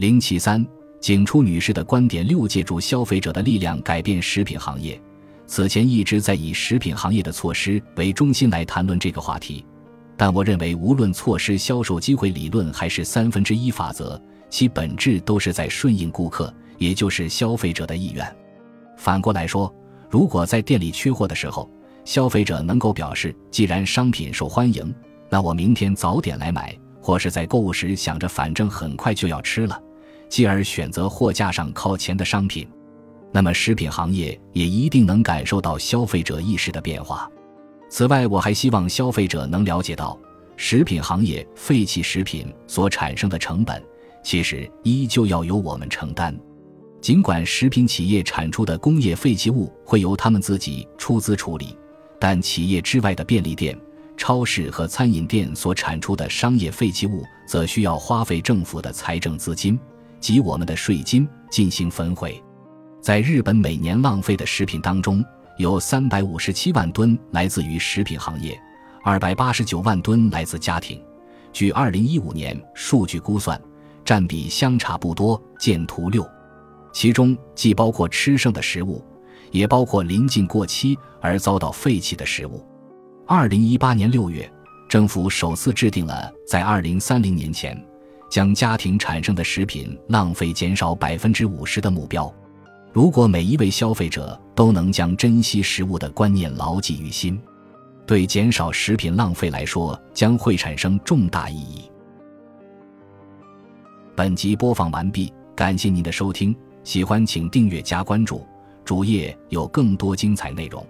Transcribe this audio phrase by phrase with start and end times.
[0.00, 0.66] 零七三，
[0.98, 4.98] 景初女士的观点六：借助消费者的力量改变食品行业。
[5.46, 9.62] 此前一直在以食品行业的措施为中心来谈论这个话题，
[10.16, 14.18] 但我认为，无论措施、销售机会理论还是三分之一法则，
[14.48, 18.26] 其本质都是在顺应顾客，也就是消费者的意愿。
[18.96, 19.70] 反过来说，
[20.08, 21.70] 如果在店里缺货的时候，
[22.06, 24.94] 消费者能够表示，既然商品受欢迎，
[25.28, 29.78] 那我明天早点来买，或是在购物时想着反正很快就要吃了。
[30.30, 32.66] 继而选择货架上靠前的商品，
[33.32, 37.28] 那么食品行业也一定能感受到消费者意识的变化。
[37.90, 40.16] 此外，我还希望消费者能了解到，
[40.56, 43.82] 食品行业废弃食品所产生的成本，
[44.22, 46.34] 其实依旧要由我们承担。
[47.00, 51.76] 尽管食品企业产出的工业废弃物会由他们自己出资处理，
[52.20, 53.76] 但企业之外的便利店、
[54.16, 59.80] 超市和餐饮店所产出的商业废弃物，则需要花费政府的财政资金。
[60.20, 62.42] 及我们的税金进行焚毁，
[63.00, 65.24] 在日本每年浪费的食品当中，
[65.56, 68.56] 有三百五十七万吨来自于食品行业，
[69.02, 71.02] 二百八十九万吨来自家庭。
[71.52, 73.60] 据二零一五年数据估算，
[74.04, 75.42] 占比相差不多。
[75.58, 76.26] 见图六，
[76.92, 79.04] 其中既包括吃剩的食物，
[79.50, 82.64] 也包括临近过期而遭到废弃的食物。
[83.26, 84.50] 二零一八年六月，
[84.88, 87.76] 政府首次制定了在二零三零年前。
[88.30, 92.32] 将家庭产生的食品浪费减少百分之五十的目标，
[92.92, 97.38] 如果每一位消费者都能将珍惜食物的观念牢记于心，
[98.06, 101.90] 对减少食品浪费来说将会产生重大意义。
[104.14, 108.46] 本集播放完毕，感谢您的收听，喜欢请订阅加关注，
[108.84, 110.86] 主页有更多精彩内容。